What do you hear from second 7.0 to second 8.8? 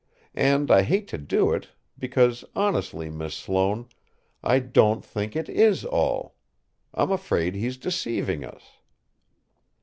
afraid he's deceiving us."